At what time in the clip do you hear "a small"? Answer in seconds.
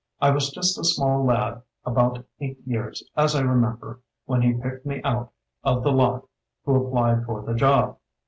0.79-1.23